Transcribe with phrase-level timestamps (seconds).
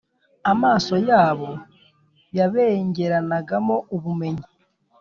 [0.51, 1.49] amaso yabo
[2.37, 4.45] yabengeranagamo ubumenyi